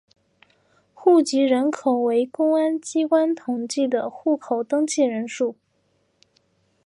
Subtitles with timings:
[0.95, 5.55] 户籍人口为公安机关统计的户口登记人数。